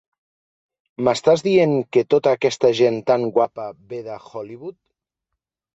[1.07, 4.81] M'estàs dient que tota aquesta gent tan guapa ve de Hollywood?